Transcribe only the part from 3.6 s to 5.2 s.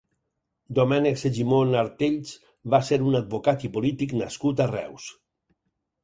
i polític nascut a Reus.